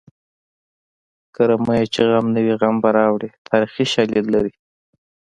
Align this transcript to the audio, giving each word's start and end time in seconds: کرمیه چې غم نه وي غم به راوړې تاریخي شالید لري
کرمیه 1.35 1.85
چې 1.93 2.01
غم 2.09 2.25
نه 2.35 2.39
وي 2.45 2.53
غم 2.61 2.75
به 2.83 2.89
راوړې 2.97 3.29
تاریخي 3.47 3.85
شالید 3.93 4.25
لري 4.33 4.53